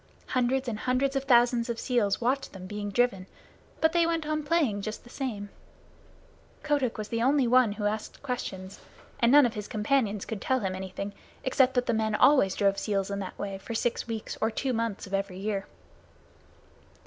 Hundreds 0.29 0.67
and 0.67 0.79
hundreds 0.79 1.15
of 1.15 1.25
thousands 1.25 1.69
of 1.69 1.79
seals 1.79 2.19
watched 2.19 2.53
them 2.53 2.65
being 2.65 2.89
driven, 2.89 3.27
but 3.81 3.93
they 3.93 4.07
went 4.07 4.25
on 4.25 4.41
playing 4.41 4.81
just 4.81 5.03
the 5.03 5.11
same. 5.11 5.49
Kotick 6.63 6.97
was 6.97 7.09
the 7.09 7.21
only 7.21 7.47
one 7.47 7.73
who 7.73 7.85
asked 7.85 8.23
questions, 8.23 8.79
and 9.19 9.31
none 9.31 9.45
of 9.45 9.53
his 9.53 9.67
companions 9.67 10.25
could 10.25 10.41
tell 10.41 10.61
him 10.61 10.73
anything, 10.73 11.13
except 11.43 11.75
that 11.75 11.85
the 11.85 11.93
men 11.93 12.15
always 12.15 12.55
drove 12.55 12.79
seals 12.79 13.11
in 13.11 13.19
that 13.19 13.37
way 13.37 13.59
for 13.59 13.75
six 13.75 14.07
weeks 14.07 14.39
or 14.41 14.49
two 14.49 14.73
months 14.73 15.05
of 15.05 15.13
every 15.13 15.37
year. 15.37 15.67